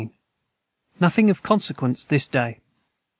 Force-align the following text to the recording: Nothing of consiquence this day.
Nothing 0.99 1.29
of 1.29 1.43
consiquence 1.43 2.05
this 2.05 2.27
day. 2.27 2.59